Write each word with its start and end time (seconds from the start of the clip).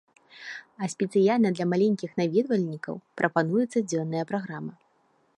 А 0.83 0.87
спецыяльна 0.93 1.49
для 1.59 1.65
маленькіх 1.73 2.11
наведвальнікаў 2.21 2.95
прапануецца 3.21 3.79
дзённая 3.91 4.23
праграма. 4.33 4.73